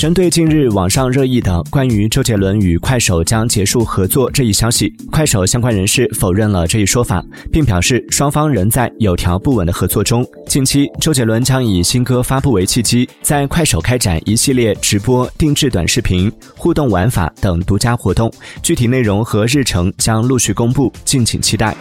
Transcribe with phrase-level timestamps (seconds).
[0.00, 18.32] 针对近日网上热议的关于周杰伦与快手将结束合作这一消息快手相关人士否认了这一说法并表示双方仍在有条不紊的合作中近期周杰伦将以新歌发布为契机在快手开展一系列直播定制短视频互动玩法等独家活动
[18.62, 21.76] 具体内容和日程将陆续公布敬请期待。